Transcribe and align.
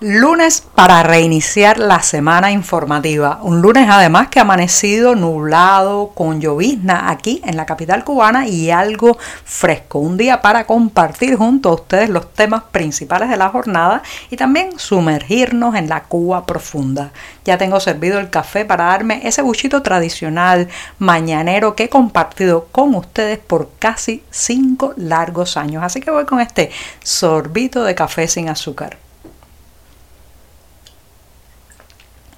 Lunes 0.00 0.60
para 0.76 1.02
reiniciar 1.02 1.76
la 1.78 2.02
semana 2.02 2.52
informativa. 2.52 3.40
Un 3.42 3.60
lunes 3.60 3.88
además 3.90 4.28
que 4.28 4.38
ha 4.38 4.42
amanecido 4.42 5.16
nublado, 5.16 6.12
con 6.14 6.40
llovizna 6.40 7.10
aquí 7.10 7.42
en 7.44 7.56
la 7.56 7.66
capital 7.66 8.04
cubana 8.04 8.46
y 8.46 8.70
algo 8.70 9.18
fresco. 9.44 9.98
Un 9.98 10.16
día 10.16 10.40
para 10.40 10.68
compartir 10.68 11.34
junto 11.34 11.70
a 11.70 11.74
ustedes 11.74 12.10
los 12.10 12.32
temas 12.32 12.62
principales 12.70 13.28
de 13.28 13.36
la 13.36 13.48
jornada 13.48 14.04
y 14.30 14.36
también 14.36 14.78
sumergirnos 14.78 15.74
en 15.74 15.88
la 15.88 16.04
Cuba 16.04 16.46
profunda. 16.46 17.10
Ya 17.44 17.58
tengo 17.58 17.80
servido 17.80 18.20
el 18.20 18.30
café 18.30 18.64
para 18.64 18.84
darme 18.84 19.26
ese 19.26 19.42
buchito 19.42 19.82
tradicional 19.82 20.68
mañanero 21.00 21.74
que 21.74 21.84
he 21.84 21.88
compartido 21.88 22.68
con 22.70 22.94
ustedes 22.94 23.40
por 23.40 23.70
casi 23.80 24.22
cinco 24.30 24.94
largos 24.96 25.56
años. 25.56 25.82
Así 25.82 26.00
que 26.00 26.12
voy 26.12 26.24
con 26.24 26.38
este 26.38 26.70
sorbito 27.02 27.82
de 27.82 27.96
café 27.96 28.28
sin 28.28 28.48
azúcar. 28.48 29.07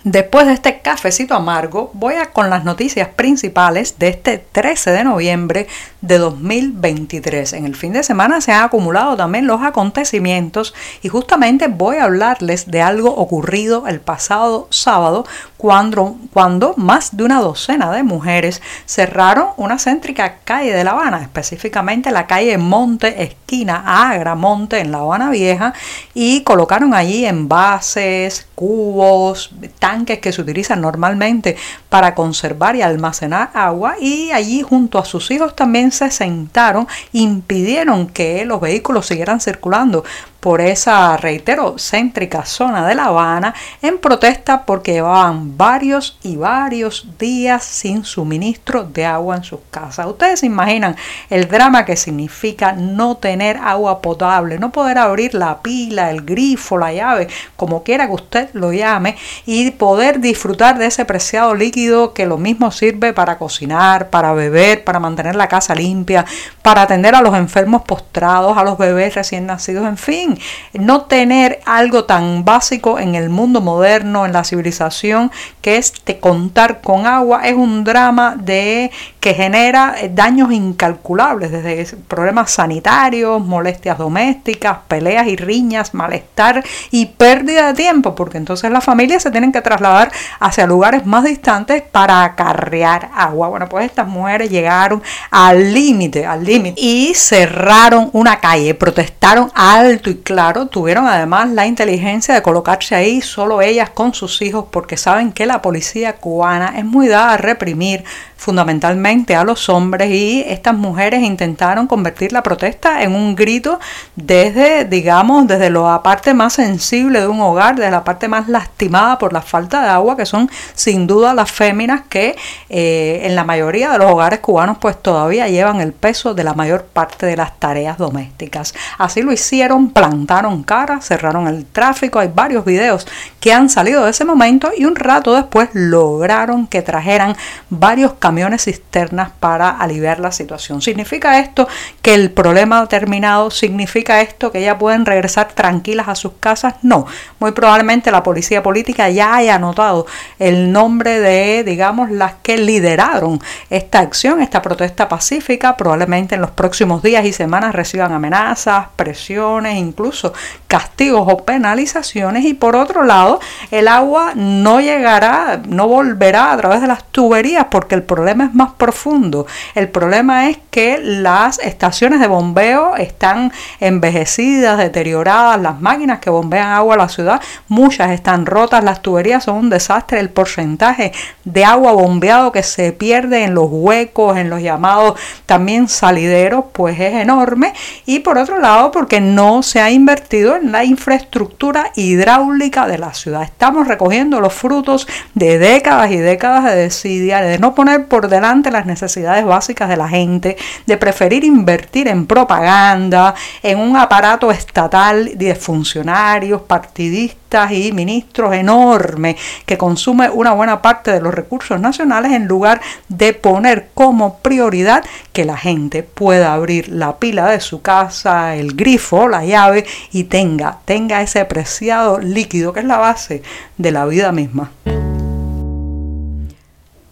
Después 0.05 0.47
de 0.47 0.55
este 0.55 0.81
cafecito 0.81 1.35
amargo, 1.35 1.91
voy 1.93 2.15
a 2.15 2.33
con 2.33 2.49
las 2.49 2.65
noticias 2.65 3.09
principales 3.09 3.99
de 3.99 4.09
este 4.09 4.39
13 4.39 4.93
de 4.93 5.05
noviembre 5.05 5.67
de 6.01 6.17
2023. 6.17 7.53
En 7.53 7.67
el 7.67 7.77
fin 7.77 7.93
de 7.93 8.03
semana 8.03 8.41
se 8.41 8.51
han 8.51 8.65
acumulado 8.65 9.15
también 9.15 9.47
los 9.47 9.61
acontecimientos 9.61 10.73
y 11.02 11.09
justamente 11.09 11.69
voy 11.69 11.99
a 11.99 12.05
hablarles 12.05 12.71
de 12.71 12.80
algo 12.80 13.15
ocurrido 13.15 13.87
el 13.89 14.01
pasado 14.01 14.69
sábado 14.71 15.27
cuando, 15.59 16.17
cuando 16.33 16.73
más 16.79 17.15
de 17.15 17.24
una 17.24 17.43
docena 17.43 17.93
de 17.93 18.02
mujeres 18.02 18.63
cerraron 18.87 19.49
una 19.59 19.79
céntrica 19.79 20.37
calle 20.45 20.73
de 20.73 20.83
La 20.83 20.93
Habana, 20.93 21.21
específicamente 21.21 22.11
la 22.11 22.27
calle 22.27 22.57
Monte, 22.57 23.23
esquina 23.23 23.83
Agra 24.11 24.35
Monte 24.35 24.79
en 24.79 24.93
La 24.93 25.01
Habana 25.01 25.29
Vieja 25.29 25.74
y 26.15 26.43
colocaron 26.45 26.95
allí 26.95 27.27
envases, 27.27 28.46
cubos, 28.55 29.51
tanques 29.91 30.21
que 30.21 30.30
se 30.30 30.41
utilizan 30.41 30.80
normalmente 30.80 31.57
para 31.88 32.15
conservar 32.15 32.77
y 32.77 32.83
almacenar 32.83 33.51
agua 33.55 33.96
y 34.01 34.30
allí 34.30 34.63
junto 34.63 35.01
a 35.01 35.05
sus 35.05 35.33
hijos 35.33 35.57
también 35.57 35.91
se 35.91 36.13
sentaron, 36.13 36.87
impidieron 37.13 38.07
que 38.07 38.45
los 38.45 38.61
vehículos 38.61 39.07
siguieran 39.07 39.41
circulando 39.41 40.05
por 40.41 40.63
esa, 40.63 41.16
reitero, 41.19 41.77
céntrica 41.79 42.46
zona 42.46 42.87
de 42.87 42.95
La 42.95 43.05
Habana 43.05 43.55
en 43.83 43.99
protesta 43.99 44.65
porque 44.65 44.95
llevaban 44.95 45.59
varios 45.59 46.19
y 46.23 46.37
varios 46.37 47.07
días 47.19 47.63
sin 47.63 48.05
suministro 48.05 48.85
de 48.85 49.05
agua 49.05 49.37
en 49.37 49.45
sus 49.45 49.61
casas. 49.71 50.07
Ustedes 50.07 50.41
se 50.41 50.46
imaginan 50.46 50.96
el 51.29 51.46
drama 51.46 51.85
que 51.85 51.96
significa 51.96 52.73
no 52.73 53.18
tener 53.18 53.59
agua 53.59 54.01
potable, 54.01 54.59
no 54.59 54.73
poder 54.73 54.96
abrir 54.96 55.35
la 55.35 55.61
pila, 55.61 56.11
el 56.11 56.23
grifo, 56.23 56.79
la 56.79 56.93
llave, 56.93 57.29
como 57.57 57.83
quiera 57.83 58.07
que 58.07 58.15
usted 58.15 58.49
lo 58.55 58.73
llame, 58.73 59.16
y 59.45 59.71
poder 59.73 60.21
disfrutar 60.21 60.79
de 60.79 60.87
ese 60.87 61.05
preciado 61.05 61.55
líquido 61.55 62.15
que 62.15 62.24
lo 62.24 62.38
mismo 62.38 62.71
sirve 62.71 63.13
para 63.13 63.37
cocinar, 63.37 64.09
para 64.09 64.33
beber, 64.33 64.84
para 64.84 65.00
mantener 65.00 65.37
la 65.37 65.49
casa 65.49 65.75
limpia, 65.75 66.25
para 66.62 66.83
atender 66.83 67.15
a 67.15 67.21
los 67.21 67.34
enfermos 67.34 67.83
postrados, 67.83 68.56
a 68.56 68.65
los 68.65 68.78
bebés 68.78 69.15
recién 69.15 69.44
nacidos, 69.44 69.87
en 69.87 69.99
fin 69.99 70.30
no 70.73 71.03
tener 71.03 71.61
algo 71.65 72.05
tan 72.05 72.45
básico 72.45 72.99
en 72.99 73.15
el 73.15 73.31
mundo 73.31 73.61
moderno, 73.61 74.27
en 74.27 74.33
la 74.33 74.45
civilización, 74.45 75.31
que 75.61 75.77
es 75.77 75.93
contar 76.21 76.81
con 76.81 77.07
agua, 77.07 77.43
es 77.45 77.55
un 77.55 77.85
drama 77.85 78.37
de 78.37 78.91
que 79.21 79.35
genera 79.35 79.95
eh, 80.01 80.11
daños 80.13 80.53
incalculables, 80.53 81.51
desde 81.51 81.97
problemas 82.09 82.51
sanitarios, 82.51 83.45
molestias 83.45 83.99
domésticas, 83.99 84.79
peleas 84.89 85.27
y 85.27 85.37
riñas, 85.37 85.95
malestar 85.95 86.65
y 86.91 87.07
pérdida 87.07 87.69
de 87.69 87.75
tiempo, 87.75 88.15
porque 88.15 88.39
entonces 88.39 88.71
las 88.71 88.85
familias 88.85 89.23
se 89.23 89.31
tienen 89.31 89.53
que 89.53 89.61
trasladar 89.61 90.11
hacia 90.39 90.67
lugares 90.67 91.07
más 91.07 91.25
distantes 91.25 91.83
para 91.83 92.25
acarrear 92.25 93.11
agua. 93.15 93.49
Bueno, 93.49 93.69
pues 93.69 93.87
estas 93.87 94.07
mujeres 94.07 94.51
llegaron 94.51 95.03
al 95.31 95.73
límite, 95.75 96.27
al 96.27 96.45
límite, 96.45 96.81
y 96.81 97.13
cerraron 97.15 98.11
una 98.13 98.41
calle, 98.41 98.75
protestaron 98.75 99.51
alto 99.55 100.11
y 100.11 100.15
claro, 100.23 100.67
tuvieron 100.67 101.07
además 101.07 101.51
la 101.51 101.67
inteligencia 101.67 102.35
de 102.35 102.43
colocarse 102.43 102.95
ahí 102.95 103.21
solo 103.21 103.63
ellas 103.63 103.91
con 103.91 104.15
sus 104.15 104.41
hijos, 104.43 104.67
porque 104.71 104.97
saben 104.97 105.33
que 105.33 105.47
la 105.47 105.63
policía 105.63 106.17
cubana 106.17 106.75
es 106.77 106.85
muy 106.85 107.09
dada 107.09 107.35
a 107.35 107.37
reprimir 107.37 108.05
fundamentalmente 108.41 109.37
a 109.37 109.45
los 109.45 109.69
hombres 109.69 110.11
y 110.11 110.43
estas 110.49 110.75
mujeres 110.75 111.23
intentaron 111.23 111.87
convertir 111.87 112.33
la 112.33 112.43
protesta 112.43 113.03
en 113.03 113.15
un 113.15 113.37
grito 113.37 113.78
desde, 114.17 114.87
digamos, 114.87 115.47
desde 115.47 115.69
la 115.69 116.03
parte 116.03 116.33
más 116.33 116.55
sensible 116.55 117.21
de 117.21 117.27
un 117.27 117.39
hogar, 117.43 117.77
desde 117.77 117.91
la 117.91 118.03
parte 118.03 118.28
más 118.28 118.49
lastimada 118.49 119.19
por 119.19 119.34
la 119.34 119.43
falta 119.43 119.83
de 119.83 119.89
agua, 119.89 120.17
que 120.17 120.25
son 120.25 120.51
sin 120.75 121.06
duda 121.06 121.34
las 121.34 121.53
féminas 121.53 122.01
que 122.09 122.34
eh, 122.71 123.21
en 123.25 123.37
la 123.37 123.45
mayoría 123.45 123.91
de 123.91 123.99
los 123.99 124.11
hogares 124.11 124.41
cubanos 124.41 124.78
pues 124.78 125.01
todavía 125.01 125.47
llevan 125.49 125.83
el 125.83 125.93
peso 125.93 126.33
de 126.33 126.43
la 126.43 126.55
mayor 126.55 126.84
parte 126.84 127.27
de 127.27 127.37
las 127.37 127.59
tareas 127.59 127.99
domésticas. 127.99 128.72
Así 128.97 129.21
lo 129.21 129.33
hicieron, 129.33 129.91
plantaron 129.91 130.62
cara, 130.62 131.03
cerraron 131.03 131.47
el 131.47 131.67
tráfico, 131.67 132.19
hay 132.19 132.31
varios 132.34 132.65
videos 132.65 133.07
que 133.39 133.53
han 133.53 133.69
salido 133.69 134.07
de 134.07 134.12
ese 134.12 134.25
momento 134.25 134.71
y 134.75 134.87
un 134.87 134.97
rato 134.97 135.34
después 135.34 135.69
lograron 135.75 136.67
que 136.67 136.81
trajeran 136.81 137.37
varios 137.69 138.15
camiones 138.15 138.30
cisternas 138.59 139.31
para 139.41 139.71
aliviar 139.71 140.21
la 140.21 140.33
situación. 140.33 140.83
¿Significa 140.83 141.39
esto 141.39 141.69
que 142.03 142.15
el 142.15 142.31
problema 142.31 142.81
ha 142.81 142.87
terminado? 142.87 143.51
¿Significa 143.51 144.21
esto 144.21 144.53
que 144.53 144.63
ya 144.63 144.79
pueden 144.79 145.07
regresar 145.07 145.49
tranquilas 145.53 146.09
a 146.09 146.15
sus 146.15 146.33
casas? 146.41 146.75
No. 146.83 147.07
Muy 147.39 147.53
probablemente 147.53 148.11
la 148.11 148.23
policía 148.23 148.63
política 148.63 149.09
ya 149.11 149.35
haya 149.35 149.55
anotado 149.55 150.07
el 150.39 150.73
nombre 150.73 151.21
de, 151.21 151.65
digamos, 151.65 152.11
las 152.11 152.35
que 152.43 152.59
lideraron 152.59 153.41
esta 153.71 154.01
acción, 154.01 154.41
esta 154.41 154.63
protesta 154.63 155.09
pacífica. 155.09 155.77
Probablemente 155.77 156.35
en 156.35 156.41
los 156.41 156.51
próximos 156.51 157.03
días 157.03 157.25
y 157.25 157.33
semanas 157.33 157.75
reciban 157.75 158.13
amenazas, 158.13 158.87
presiones, 158.97 159.77
incluso 159.77 160.33
castigos 160.67 161.27
o 161.27 161.45
penalizaciones. 161.45 162.45
Y 162.45 162.55
por 162.55 162.77
otro 162.77 163.05
lado, 163.05 163.41
el 163.71 163.89
agua 163.89 164.33
no 164.35 164.81
llegará, 164.81 165.61
no 165.67 165.89
volverá 165.89 166.53
a 166.53 166.57
través 166.57 166.81
de 166.81 166.87
las 166.87 167.05
tuberías 167.05 167.67
porque 167.71 167.95
el 167.95 168.03
problema 168.03 168.20
es 168.29 168.55
más 168.55 168.73
profundo. 168.73 169.47
El 169.75 169.89
problema 169.89 170.49
es 170.49 170.59
que 170.71 170.99
las 171.03 171.59
estaciones 171.59 172.21
de 172.21 172.27
bombeo 172.27 172.97
están 172.97 173.53
envejecidas, 173.81 174.79
deterioradas, 174.79 175.61
las 175.61 175.81
máquinas 175.81 176.21
que 176.21 176.31
bombean 176.31 176.69
agua 176.69 176.95
a 176.95 176.99
la 176.99 177.09
ciudad, 177.09 177.41
muchas 177.69 178.11
están 178.11 178.47
rotas, 178.47 178.85
las 178.85 179.03
tuberías 179.03 179.45
son 179.45 179.57
un 179.57 179.71
desastre, 179.71 180.21
el 180.21 180.31
porcentaje 180.31 181.13
de 181.45 181.65
agua 181.65 181.93
bombeado 181.93 182.53
que 182.53 182.63
se 182.63 182.93
pierde 182.93 183.45
en 183.45 183.55
los 183.55 183.69
huecos, 183.71 184.37
en 184.37 184.51
los 184.51 184.63
llamados 184.63 185.19
también 185.47 185.89
salideros, 185.89 186.67
pues 186.73 186.99
es 187.01 187.15
enorme. 187.15 187.73
Y 188.07 188.21
por 188.21 188.39
otro 188.39 188.59
lado, 188.59 188.91
porque 188.91 189.21
no 189.21 189.63
se 189.63 189.81
ha 189.81 189.91
invertido 189.91 190.57
en 190.57 190.73
la 190.73 190.85
infraestructura 190.85 191.93
hidráulica 191.97 192.87
de 192.87 192.99
la 192.99 193.15
ciudad. 193.15 193.43
Estamos 193.43 193.89
recogiendo 193.89 194.41
los 194.41 194.53
frutos 194.53 195.07
de 195.35 195.59
décadas 195.59 196.11
y 196.11 196.17
décadas 196.17 196.65
de 196.65 196.77
desidia, 196.77 197.41
de 197.41 197.59
no 197.59 197.75
poner 197.75 198.07
por 198.10 198.28
delante 198.28 198.71
las 198.71 198.84
necesidades 198.84 199.47
básicas 199.47 199.88
de 199.88 199.97
la 199.97 200.09
gente, 200.09 200.59
de 200.84 200.97
preferir 200.98 201.44
invertir 201.44 202.09
en 202.09 202.27
propaganda, 202.27 203.34
en 203.62 203.78
un 203.78 203.97
aparato 203.97 204.51
estatal 204.51 205.39
de 205.39 205.54
funcionarios, 205.54 206.60
partidistas 206.60 207.72
y 207.72 207.92
ministros 207.92 208.54
enorme 208.54 209.36
que 209.65 209.78
consume 209.78 210.28
una 210.28 210.53
buena 210.53 210.83
parte 210.83 211.12
de 211.12 211.21
los 211.21 211.33
recursos 211.33 211.80
nacionales 211.80 212.33
en 212.33 212.47
lugar 212.47 212.80
de 213.09 213.33
poner 213.33 213.89
como 213.95 214.39
prioridad 214.39 215.04
que 215.33 215.45
la 215.45 215.56
gente 215.56 216.03
pueda 216.03 216.53
abrir 216.53 216.89
la 216.89 217.16
pila 217.16 217.48
de 217.48 217.60
su 217.60 217.80
casa, 217.80 218.56
el 218.56 218.74
grifo, 218.74 219.28
la 219.28 219.45
llave 219.45 219.86
y 220.13 220.24
tenga, 220.24 220.78
tenga 220.84 221.22
ese 221.22 221.45
preciado 221.45 222.18
líquido 222.18 222.72
que 222.72 222.80
es 222.80 222.86
la 222.86 222.98
base 222.98 223.42
de 223.78 223.91
la 223.91 224.04
vida 224.06 224.33
misma. 224.33 224.71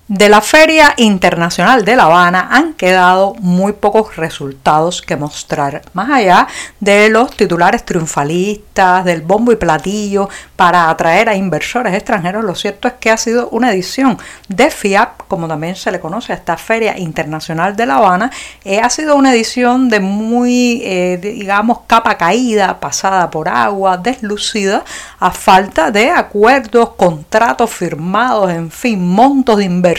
De 0.08 0.30
la 0.30 0.40
Feria 0.40 0.94
Internacional 0.96 1.84
de 1.84 1.94
La 1.94 2.04
Habana 2.04 2.48
han 2.50 2.72
quedado 2.72 3.34
muy 3.40 3.74
pocos 3.74 4.16
resultados 4.16 5.02
que 5.02 5.16
mostrar, 5.16 5.82
más 5.92 6.08
allá 6.08 6.46
de 6.80 7.10
los 7.10 7.36
titulares 7.36 7.84
triunfalistas, 7.84 9.04
del 9.04 9.20
bombo 9.20 9.52
y 9.52 9.56
platillo 9.56 10.30
para 10.56 10.88
atraer 10.88 11.28
a 11.28 11.34
inversores 11.34 11.92
extranjeros. 11.92 12.42
Lo 12.42 12.54
cierto 12.54 12.88
es 12.88 12.94
que 12.94 13.10
ha 13.10 13.18
sido 13.18 13.50
una 13.50 13.70
edición 13.70 14.16
de 14.48 14.70
FIAP, 14.70 15.28
como 15.28 15.46
también 15.46 15.76
se 15.76 15.92
le 15.92 16.00
conoce 16.00 16.32
a 16.32 16.36
esta 16.36 16.56
Feria 16.56 16.96
Internacional 16.96 17.76
de 17.76 17.84
La 17.84 17.96
Habana, 17.96 18.30
eh, 18.64 18.80
ha 18.80 18.88
sido 18.88 19.14
una 19.14 19.34
edición 19.34 19.90
de 19.90 20.00
muy, 20.00 20.80
eh, 20.86 21.18
digamos, 21.20 21.80
capa 21.86 22.16
caída, 22.16 22.80
pasada 22.80 23.28
por 23.28 23.50
agua, 23.50 23.98
deslucida, 23.98 24.84
a 25.20 25.30
falta 25.32 25.90
de 25.90 26.10
acuerdos, 26.10 26.94
contratos 26.96 27.70
firmados, 27.70 28.50
en 28.50 28.70
fin, 28.70 29.06
montos 29.06 29.58
de 29.58 29.64
inversión 29.64 29.97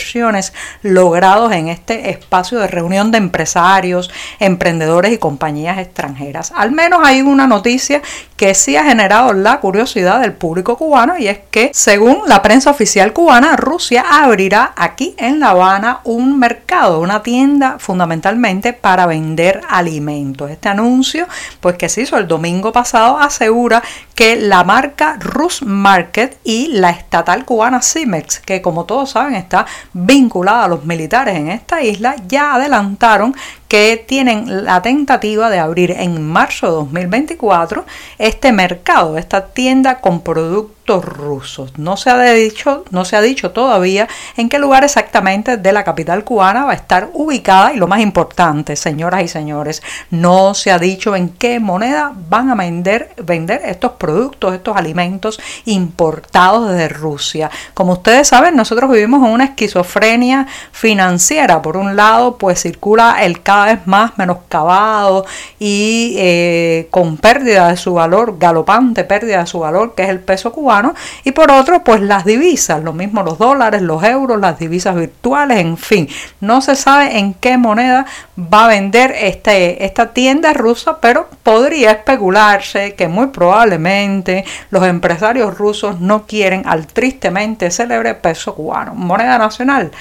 logrados 0.82 1.52
en 1.52 1.68
este 1.68 2.10
espacio 2.10 2.60
de 2.60 2.68
reunión 2.68 3.12
de 3.12 3.18
empresarios, 3.18 4.10
emprendedores 4.40 5.14
y 5.14 5.18
compañías 5.18 5.78
extranjeras. 5.78 6.52
Al 6.56 6.72
menos 6.72 7.02
hay 7.04 7.22
una 7.22 7.48
noticia 7.48 8.02
que 8.36 8.56
sí 8.56 8.76
ha 8.78 8.86
generado 8.86 9.34
la 9.34 9.60
curiosidad 9.60 10.22
del 10.22 10.34
público 10.34 10.78
cubano 10.78 11.18
y 11.18 11.28
es 11.28 11.40
que 11.52 11.72
según 11.74 12.22
la 12.28 12.42
prensa 12.42 12.72
oficial 12.72 13.14
cubana, 13.14 13.56
Rusia 13.56 14.06
abrirá 14.10 14.74
aquí 14.76 15.14
en 15.18 15.40
La 15.40 15.50
Habana 15.50 16.00
un 16.06 16.40
mercado, 16.40 17.02
una 17.02 17.22
tienda 17.22 17.78
fundamentalmente 17.80 18.74
para 18.74 19.06
vender 19.06 19.62
alimentos. 19.70 20.50
Este 20.50 20.70
anuncio, 20.70 21.28
pues 21.60 21.76
que 21.76 21.90
se 21.90 22.02
hizo 22.02 22.18
el 22.18 22.28
domingo 22.28 22.72
pasado, 22.72 23.18
asegura 23.18 23.84
que 24.16 24.36
la 24.36 24.64
marca 24.64 25.18
Rus 25.20 25.62
Market 25.64 26.38
y 26.44 26.68
la 26.68 26.90
estatal 26.90 27.46
cubana 27.46 27.82
Cimex, 27.82 28.40
que 28.40 28.62
como 28.62 28.86
todos 28.86 29.12
saben 29.12 29.36
está 29.36 29.66
vinculada 29.94 30.66
a 30.66 30.68
los 30.68 30.86
militares 30.86 31.36
en 31.36 31.50
esta 31.50 31.82
isla, 31.82 32.16
ya 32.28 32.56
adelantaron 32.56 33.36
que 33.70 34.04
tienen 34.06 34.66
la 34.66 34.82
tentativa 34.82 35.50
de 35.52 35.60
abrir 35.60 35.92
en 35.92 36.28
marzo 36.28 36.66
de 36.66 36.74
2024 36.74 37.86
este 38.18 38.52
mercado, 38.52 39.18
esta 39.18 39.46
tienda 39.46 40.02
con 40.02 40.22
productos 40.22 40.80
rusos. 40.98 41.78
No 41.78 41.96
se, 41.98 42.10
ha 42.10 42.20
dicho, 42.34 42.84
no 42.90 43.06
se 43.06 43.16
ha 43.16 43.22
dicho 43.22 43.52
todavía 43.52 44.08
en 44.38 44.50
qué 44.50 44.58
lugar 44.58 44.84
exactamente 44.84 45.58
de 45.58 45.72
la 45.72 45.84
capital 45.84 46.24
cubana 46.24 46.66
va 46.66 46.72
a 46.72 46.76
estar 46.76 47.10
ubicada 47.14 47.74
y 47.74 47.78
lo 47.78 47.88
más 47.88 48.02
importante, 48.02 48.76
señoras 48.76 49.24
y 49.24 49.28
señores, 49.28 49.84
no 50.10 50.56
se 50.56 50.72
ha 50.72 50.80
dicho 50.80 51.16
en 51.16 51.30
qué 51.30 51.60
moneda 51.60 52.12
van 52.30 52.50
a 52.50 52.56
vender, 52.56 53.14
vender 53.24 53.62
estos 53.66 53.94
productos, 53.94 54.56
estos 54.56 54.76
alimentos 54.76 55.40
importados 55.66 56.70
desde 56.70 56.90
Rusia. 56.90 57.52
Como 57.76 57.94
ustedes 57.94 58.28
saben, 58.28 58.56
nosotros 58.56 58.90
vivimos 58.90 59.24
en 59.24 59.32
una 59.32 59.46
esquizofrenia 59.46 60.48
financiera. 60.72 61.62
Por 61.62 61.78
un 61.78 61.96
lado, 61.96 62.38
pues 62.38 62.64
circula 62.64 63.24
el 63.24 63.44
cada 63.60 63.74
vez 63.74 63.88
más 63.88 64.18
menoscabado 64.18 65.26
y 65.60 66.16
eh, 66.18 66.88
con 66.92 67.18
pérdida 67.18 67.70
de 67.70 67.78
su 67.78 67.94
valor, 67.94 68.38
galopante 68.40 69.04
pérdida 69.04 69.40
de 69.40 69.48
su 69.48 69.60
valor, 69.60 69.96
que 69.96 70.04
es 70.04 70.10
el 70.10 70.22
peso 70.22 70.54
cubano 70.54 70.94
y 71.26 71.32
por 71.32 71.52
otro, 71.52 71.84
pues 71.84 72.02
las 72.02 72.24
divisas, 72.24 72.82
lo 72.82 72.94
mismo 72.94 73.22
los 73.22 73.38
dólares, 73.38 73.82
los 73.82 74.02
euros, 74.04 74.40
las 74.40 74.60
divisas 74.60 74.96
virtuales, 74.96 75.60
en 75.60 75.78
fin, 75.78 76.08
no 76.40 76.62
se 76.62 76.76
sabe 76.76 77.18
en 77.18 77.34
qué 77.34 77.58
moneda 77.58 78.06
va 78.38 78.66
a 78.66 78.68
vender 78.70 79.14
este, 79.20 79.84
esta 79.84 80.14
tienda 80.14 80.54
rusa, 80.54 81.00
pero 81.02 81.28
podría 81.44 81.92
especularse 81.92 82.96
que 82.96 83.10
muy 83.10 83.28
probablemente 83.28 84.46
los 84.70 84.84
empresarios 84.84 85.58
rusos 85.58 86.00
no 86.00 86.26
quieren 86.26 86.64
al 86.66 86.88
tristemente 86.88 87.72
célebre 87.72 88.16
peso 88.16 88.56
cubano. 88.56 88.96
Moneda 88.96 89.38
nacional, 89.38 89.92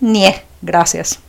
ni 0.00 0.26
es. 0.26 0.36
Gracias. 0.60 1.20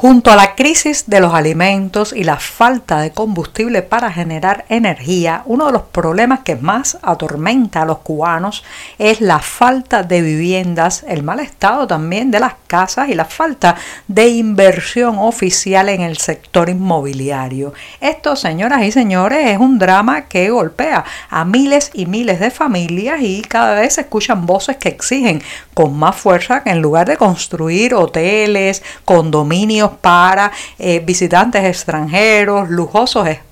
Junto 0.00 0.30
a 0.30 0.36
la 0.36 0.54
crisis 0.54 1.10
de 1.10 1.18
los 1.18 1.34
alimentos 1.34 2.12
y 2.12 2.22
la 2.22 2.36
falta 2.36 3.00
de 3.00 3.10
combustible 3.10 3.82
para 3.82 4.12
generar 4.12 4.64
energía, 4.68 5.42
uno 5.44 5.66
de 5.66 5.72
los 5.72 5.82
problemas 5.82 6.38
que 6.44 6.54
más 6.54 6.98
atormenta 7.02 7.82
a 7.82 7.84
los 7.84 7.98
cubanos 7.98 8.62
es 9.00 9.20
la 9.20 9.40
falta 9.40 10.04
de 10.04 10.22
viviendas, 10.22 11.04
el 11.08 11.24
mal 11.24 11.40
estado 11.40 11.88
también 11.88 12.30
de 12.30 12.38
las 12.38 12.54
casas 12.68 13.08
y 13.08 13.14
la 13.14 13.24
falta 13.24 13.74
de 14.06 14.28
inversión 14.28 15.16
oficial 15.18 15.88
en 15.88 16.02
el 16.02 16.18
sector 16.18 16.68
inmobiliario. 16.68 17.72
Esto, 18.00 18.36
señoras 18.36 18.84
y 18.84 18.92
señores, 18.92 19.50
es 19.50 19.58
un 19.58 19.80
drama 19.80 20.26
que 20.26 20.48
golpea 20.50 21.04
a 21.28 21.44
miles 21.44 21.90
y 21.92 22.06
miles 22.06 22.38
de 22.38 22.52
familias 22.52 23.20
y 23.20 23.42
cada 23.42 23.74
vez 23.80 23.94
se 23.94 24.02
escuchan 24.02 24.46
voces 24.46 24.76
que 24.76 24.90
exigen 24.90 25.42
con 25.74 25.98
más 25.98 26.14
fuerza 26.14 26.62
que 26.62 26.70
en 26.70 26.82
lugar 26.82 27.08
de 27.08 27.16
construir 27.16 27.94
hoteles, 27.94 28.84
condominios, 29.04 29.87
para 29.96 30.52
eh, 30.78 31.00
visitantes 31.04 31.64
extranjeros, 31.64 32.68
lujosos 32.68 33.26
espacios, 33.28 33.47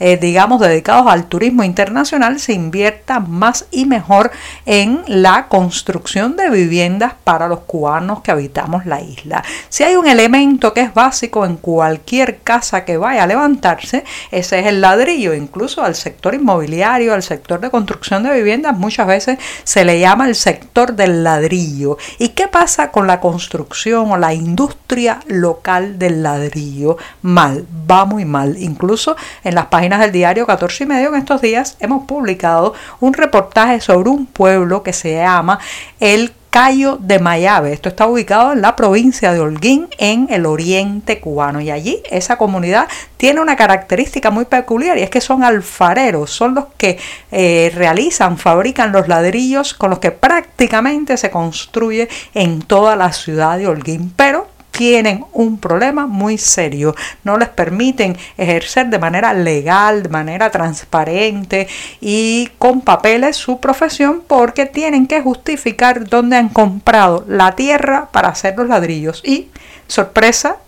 eh, 0.00 0.16
digamos, 0.16 0.60
dedicados 0.60 1.06
al 1.06 1.26
turismo 1.26 1.62
internacional, 1.62 2.40
se 2.40 2.52
invierta 2.52 3.20
más 3.20 3.66
y 3.70 3.86
mejor 3.86 4.32
en 4.64 5.02
la 5.06 5.46
construcción 5.48 6.36
de 6.36 6.50
viviendas 6.50 7.14
para 7.22 7.46
los 7.46 7.60
cubanos 7.60 8.20
que 8.22 8.32
habitamos 8.32 8.84
la 8.84 9.00
isla. 9.00 9.44
Si 9.68 9.84
hay 9.84 9.96
un 9.96 10.08
elemento 10.08 10.74
que 10.74 10.80
es 10.80 10.92
básico 10.92 11.46
en 11.46 11.56
cualquier 11.56 12.38
casa 12.38 12.84
que 12.84 12.96
vaya 12.96 13.22
a 13.22 13.26
levantarse, 13.26 14.04
ese 14.30 14.58
es 14.60 14.66
el 14.66 14.80
ladrillo. 14.80 15.34
Incluso 15.34 15.84
al 15.84 15.94
sector 15.94 16.34
inmobiliario, 16.34 17.14
al 17.14 17.22
sector 17.22 17.60
de 17.60 17.70
construcción 17.70 18.24
de 18.24 18.34
viviendas, 18.34 18.76
muchas 18.76 19.06
veces 19.06 19.38
se 19.62 19.84
le 19.84 20.00
llama 20.00 20.26
el 20.26 20.34
sector 20.34 20.94
del 20.94 21.22
ladrillo. 21.22 21.96
¿Y 22.18 22.30
qué 22.30 22.48
pasa 22.48 22.90
con 22.90 23.06
la 23.06 23.20
construcción 23.20 24.10
o 24.10 24.16
la 24.16 24.34
industria 24.34 25.20
local 25.26 25.98
del 25.98 26.22
ladrillo? 26.22 26.96
Mal, 27.22 27.64
va 27.88 28.04
muy 28.04 28.24
mal. 28.24 28.56
Incluso 28.58 28.95
en 29.44 29.54
las 29.54 29.66
páginas 29.66 30.00
del 30.00 30.12
diario 30.12 30.46
14 30.46 30.84
y 30.84 30.86
medio 30.86 31.08
en 31.08 31.16
estos 31.16 31.42
días 31.42 31.76
hemos 31.80 32.06
publicado 32.06 32.72
un 33.00 33.12
reportaje 33.12 33.80
sobre 33.80 34.08
un 34.08 34.26
pueblo 34.26 34.82
que 34.82 34.92
se 34.92 35.16
llama 35.16 35.58
el 36.00 36.32
Cayo 36.50 36.96
de 36.98 37.18
Mayave. 37.18 37.74
Esto 37.74 37.90
está 37.90 38.06
ubicado 38.06 38.54
en 38.54 38.62
la 38.62 38.76
provincia 38.76 39.30
de 39.30 39.40
Holguín, 39.40 39.88
en 39.98 40.28
el 40.30 40.46
oriente 40.46 41.20
cubano. 41.20 41.60
Y 41.60 41.70
allí 41.70 42.02
esa 42.10 42.38
comunidad 42.38 42.88
tiene 43.18 43.42
una 43.42 43.56
característica 43.56 44.30
muy 44.30 44.46
peculiar 44.46 44.96
y 44.96 45.02
es 45.02 45.10
que 45.10 45.20
son 45.20 45.44
alfareros, 45.44 46.30
son 46.30 46.54
los 46.54 46.64
que 46.78 46.98
eh, 47.30 47.70
realizan, 47.74 48.38
fabrican 48.38 48.90
los 48.92 49.06
ladrillos 49.06 49.74
con 49.74 49.90
los 49.90 49.98
que 49.98 50.12
prácticamente 50.12 51.18
se 51.18 51.30
construye 51.30 52.08
en 52.32 52.62
toda 52.62 52.96
la 52.96 53.12
ciudad 53.12 53.58
de 53.58 53.66
Holguín. 53.66 54.14
Pero 54.16 54.55
tienen 54.76 55.24
un 55.32 55.58
problema 55.58 56.06
muy 56.06 56.36
serio. 56.36 56.94
No 57.24 57.38
les 57.38 57.48
permiten 57.48 58.16
ejercer 58.36 58.88
de 58.88 58.98
manera 58.98 59.32
legal, 59.32 60.02
de 60.02 60.08
manera 60.10 60.50
transparente 60.50 61.66
y 62.00 62.50
con 62.58 62.82
papeles 62.82 63.36
su 63.36 63.58
profesión 63.58 64.22
porque 64.26 64.66
tienen 64.66 65.06
que 65.06 65.22
justificar 65.22 66.06
dónde 66.08 66.36
han 66.36 66.50
comprado 66.50 67.24
la 67.26 67.56
tierra 67.56 68.08
para 68.12 68.28
hacer 68.28 68.56
los 68.56 68.68
ladrillos. 68.68 69.22
Y, 69.24 69.48
sorpresa, 69.86 70.58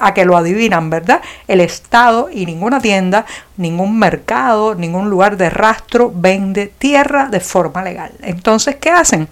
a 0.00 0.12
que 0.12 0.24
lo 0.24 0.36
adivinan, 0.36 0.90
¿verdad? 0.90 1.22
El 1.46 1.60
Estado 1.60 2.28
y 2.30 2.44
ninguna 2.44 2.80
tienda, 2.80 3.24
ningún 3.56 3.98
mercado, 3.98 4.74
ningún 4.74 5.08
lugar 5.08 5.36
de 5.36 5.50
rastro 5.50 6.12
vende 6.14 6.66
tierra 6.66 7.28
de 7.30 7.40
forma 7.40 7.82
legal. 7.82 8.12
Entonces, 8.22 8.76
¿qué 8.76 8.90
hacen? 8.90 9.28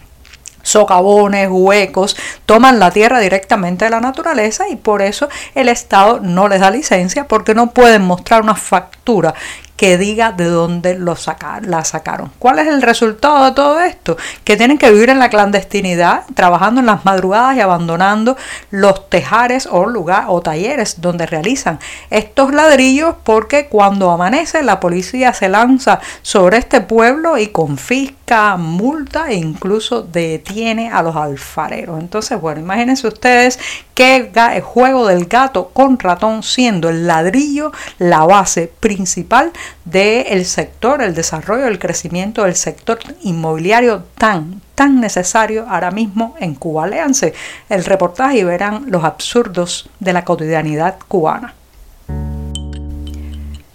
Socavones, 0.71 1.49
huecos, 1.51 2.17
toman 2.47 2.79
la 2.79 2.91
tierra 2.91 3.19
directamente 3.19 3.85
de 3.85 3.91
la 3.91 4.01
naturaleza 4.01 4.69
y 4.69 4.77
por 4.77 5.03
eso 5.03 5.29
el 5.55 5.69
Estado 5.69 6.21
no 6.21 6.49
les 6.49 6.61
da 6.61 6.71
licencia 6.71 7.27
porque 7.29 7.55
no 7.55 7.71
pueden 7.71 8.03
mostrar 8.03 8.43
una 8.43 8.55
factura 8.55 9.35
que 9.81 9.97
diga 9.97 10.33
de 10.33 10.45
dónde 10.45 10.99
lo 10.99 11.17
la 11.63 11.85
sacaron. 11.85 12.31
¿Cuál 12.39 12.59
es 12.59 12.67
el 12.67 12.83
resultado 12.83 13.47
de 13.47 13.53
todo 13.53 13.81
esto? 13.81 14.19
Que 14.45 14.59
tienen 14.59 14.77
que 14.77 14.91
vivir 14.91 15.09
en 15.09 15.19
la 15.19 15.31
clandestinidad, 15.31 16.25
trabajando 16.35 16.81
en 16.81 16.87
las 16.87 17.07
madrugadas 17.07 17.57
y 17.57 17.61
abandonando 17.61 18.37
los 18.71 19.09
tejares 19.09 19.65
o, 19.65 19.87
lugar, 19.87 20.27
o 20.29 20.43
talleres 20.43 21.01
donde 21.01 21.25
realizan 21.25 21.79
estos 22.11 22.53
ladrillos 22.53 23.15
porque 23.25 23.69
cuando 23.69 24.11
amanece 24.11 24.63
la 24.63 24.81
policía 24.81 25.33
se 25.33 25.49
lanza 25.49 26.01
sobre 26.21 26.59
este 26.59 26.83
pueblo 26.83 27.39
y 27.39 27.47
confisca, 27.47 28.20
multa 28.57 29.31
e 29.31 29.35
incluso 29.35 30.03
detiene 30.03 30.91
a 30.91 31.03
los 31.03 31.17
alfareros. 31.17 31.99
Entonces, 32.01 32.41
bueno, 32.41 32.61
imagínense 32.61 33.07
ustedes 33.07 33.59
qué 33.95 34.31
juego 34.63 35.07
del 35.07 35.27
gato 35.27 35.71
con 35.73 35.99
ratón 35.99 36.43
siendo 36.43 36.89
el 36.89 37.07
ladrillo 37.07 37.73
la 37.99 38.25
base 38.25 38.73
principal 38.81 39.53
del 39.85 40.45
sector, 40.45 41.03
el 41.03 41.15
desarrollo, 41.15 41.67
el 41.67 41.79
crecimiento 41.79 42.45
del 42.45 42.55
sector 42.55 42.99
inmobiliario 43.23 44.05
tan, 44.17 44.61
tan 44.75 45.01
necesario 45.01 45.67
ahora 45.69 45.91
mismo 45.91 46.37
en 46.39 46.55
Cuba. 46.55 46.87
Léanse 46.87 47.35
el 47.69 47.85
reportaje 47.85 48.39
y 48.39 48.45
verán 48.45 48.85
los 48.89 49.05
absurdos 49.05 49.91
de 49.99 50.13
la 50.13 50.25
cotidianidad 50.25 50.97
cubana. 51.09 51.55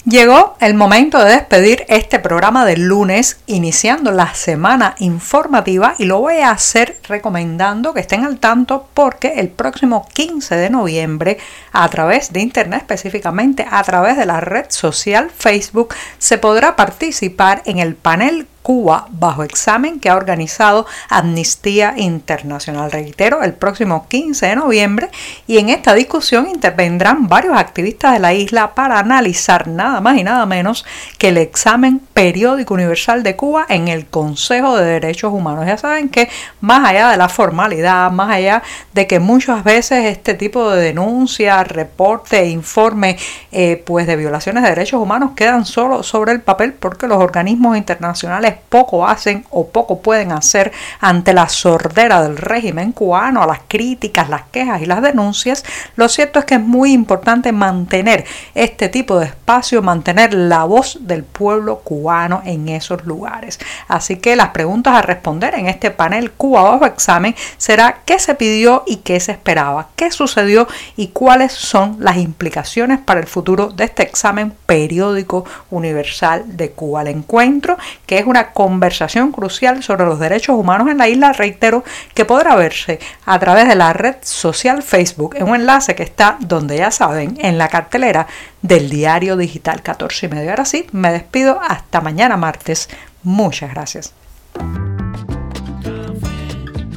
Llegó 0.06 0.56
el 0.60 0.76
momento 0.76 1.18
de 1.18 1.32
despedir 1.32 1.84
este 1.88 2.20
programa 2.20 2.64
del 2.64 2.84
lunes, 2.84 3.40
iniciando 3.48 4.12
la 4.12 4.36
semana 4.36 4.94
informativa 5.00 5.96
y 5.98 6.06
lo 6.06 6.20
voy 6.20 6.36
a 6.36 6.52
hacer 6.52 7.00
recomendando 7.08 7.92
que 7.92 8.02
estén 8.02 8.24
al 8.24 8.38
tanto 8.38 8.88
porque 8.94 9.34
el 9.38 9.48
próximo 9.48 10.08
15 10.14 10.58
de 10.58 10.70
noviembre, 10.70 11.40
a 11.72 11.90
través 11.90 12.32
de 12.32 12.42
internet 12.42 12.82
específicamente, 12.82 13.66
a 13.68 13.82
través 13.82 14.16
de 14.16 14.28
la 14.28 14.42
red 14.42 14.66
social 14.70 15.32
Facebook, 15.36 15.96
se 16.20 16.38
podrá 16.38 16.76
participar 16.76 17.64
en 17.66 17.80
el 17.80 17.96
panel 17.96 18.46
Cuba 18.66 19.06
bajo 19.12 19.44
examen 19.44 20.00
que 20.00 20.10
ha 20.10 20.16
organizado 20.16 20.88
Amnistía 21.08 21.94
Internacional. 21.98 22.92
Reitero, 22.92 23.44
el 23.44 23.54
próximo 23.54 24.08
15 24.10 24.48
de 24.48 24.56
noviembre 24.56 25.12
y 25.46 25.60
en 25.60 25.70
esta 25.70 25.94
discusión 25.94 26.50
intervendrán 26.50 27.28
varios 27.28 27.56
activistas 27.56 28.14
de 28.14 28.20
la 28.20 28.34
isla 28.34 28.74
para 28.74 28.98
analizar 28.98 29.68
nada 29.68 30.02
más 30.02 30.18
y 30.18 30.24
nada 30.24 30.48
menos 30.48 30.84
que 31.20 31.28
el 31.28 31.38
examen 31.38 32.00
periódico 32.00 32.74
universal 32.74 33.22
de 33.22 33.36
Cuba 33.36 33.68
en 33.70 33.88
el 33.88 34.08
Consejo 34.08 34.76
de 34.78 34.86
Derechos 34.86 35.32
Humanos. 35.32 35.68
Ya 35.68 35.78
saben 35.78 36.10
que 36.10 36.28
más 36.60 36.90
allá 36.90 37.12
de 37.12 37.18
la 37.18 37.30
formalidad, 37.30 38.10
más 38.10 38.32
allá 38.32 38.64
de 38.94 39.06
que 39.06 39.20
muchas 39.20 39.64
veces 39.64 40.06
este 40.06 40.34
tipo 40.34 40.72
de 40.72 40.82
denuncias, 40.82 41.68
reporte, 41.68 42.48
informe 42.48 43.16
eh, 43.52 43.84
pues 43.86 44.08
de 44.08 44.16
violaciones 44.16 44.64
de 44.64 44.70
derechos 44.70 45.00
humanos 45.00 45.34
quedan 45.36 45.66
solo 45.66 46.02
sobre 46.02 46.32
el 46.32 46.42
papel 46.42 46.74
porque 46.74 47.06
los 47.06 47.20
organismos 47.20 47.78
internacionales 47.78 48.55
poco 48.56 49.08
hacen 49.08 49.46
o 49.50 49.68
poco 49.68 50.00
pueden 50.00 50.32
hacer 50.32 50.72
ante 51.00 51.34
la 51.34 51.50
sordera 51.50 52.22
del 52.22 52.38
régimen 52.38 52.92
cubano, 52.92 53.44
a 53.44 53.48
las 53.48 53.62
críticas, 53.68 54.30
las 54.30 54.44
quejas 54.52 54.82
y 54.82 54.86
las 54.86 55.02
denuncias, 55.02 55.64
lo 55.96 56.10
cierto 56.10 56.40
es 56.40 56.46
que 56.46 56.56
es 56.56 56.62
muy 56.62 56.92
importante 56.92 57.52
mantener 57.52 58.26
este 58.54 58.90
tipo 58.90 59.20
de 59.20 59.28
espacio, 59.28 59.82
mantener 59.82 60.34
la 60.34 60.64
voz 60.64 61.00
del 61.02 61.24
pueblo 61.24 61.80
cubano 61.80 62.42
en 62.46 62.70
esos 62.70 63.06
lugares. 63.06 63.60
Así 63.88 64.18
que 64.18 64.36
las 64.36 64.50
preguntas 64.50 64.96
a 64.96 65.02
responder 65.02 65.56
en 65.56 65.68
este 65.68 65.92
panel 65.92 66.32
Cuba 66.32 66.64
bajo 66.64 66.86
examen 66.86 67.36
será 67.58 68.02
qué 68.06 68.20
se 68.20 68.36
pidió 68.36 68.84
y 68.86 68.98
qué 68.98 69.20
se 69.20 69.32
esperaba, 69.32 69.90
qué 69.96 70.12
sucedió 70.12 70.68
y 70.96 71.08
cuáles 71.08 71.52
son 71.52 71.98
las 72.00 72.18
implicaciones 72.18 73.00
para 73.00 73.20
el 73.20 73.28
futuro 73.28 73.68
de 73.68 73.86
este 73.86 74.04
examen 74.04 74.54
periódico 74.66 75.46
universal 75.72 76.58
de 76.58 76.72
Cuba. 76.72 77.02
El 77.02 77.10
encuentro, 77.10 77.78
que 78.06 78.18
es 78.18 78.26
una 78.26 78.45
conversación 78.52 79.32
crucial 79.32 79.84
sobre 79.84 80.06
los 80.06 80.20
derechos 80.20 80.56
humanos 80.56 80.90
en 80.90 80.98
la 80.98 81.08
isla, 81.08 81.34
reitero 81.34 81.84
que 82.14 82.26
podrá 82.26 82.56
verse 82.56 83.00
a 83.26 83.40
través 83.40 83.68
de 83.68 83.76
la 83.76 83.94
red 83.94 84.16
social 84.22 84.84
Facebook 84.84 85.36
en 85.36 85.50
un 85.50 85.56
enlace 85.56 85.96
que 85.96 86.04
está 86.04 86.38
donde 86.40 86.78
ya 86.78 86.92
saben, 86.92 87.38
en 87.42 87.58
la 87.58 87.68
cartelera 87.68 88.28
del 88.62 88.90
diario 88.90 89.38
digital 89.38 89.82
14 89.82 90.26
y 90.26 90.30
medio. 90.30 90.50
Ahora 90.50 90.66
sí, 90.66 90.88
me 90.92 91.12
despido 91.12 91.60
hasta 91.62 92.02
mañana 92.02 92.38
martes. 92.38 92.90
Muchas 93.24 93.72
gracias. 93.72 94.14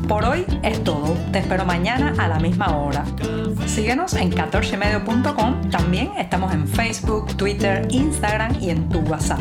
Por 0.08 0.24
hoy 0.24 0.46
es 0.62 0.82
todo. 0.84 1.14
Te 1.32 1.40
espero 1.40 1.66
mañana 1.66 2.14
a 2.16 2.28
la 2.28 2.38
misma 2.38 2.74
hora. 2.78 3.04
Síguenos 3.66 4.14
en 4.14 4.32
14medio.com. 4.32 5.70
También 5.70 6.12
estamos 6.16 6.52
en 6.54 6.66
Facebook, 6.66 7.36
Twitter, 7.36 7.86
Instagram 7.90 8.56
y 8.58 8.70
en 8.70 8.88
tu 8.88 9.00
WhatsApp. 9.00 9.40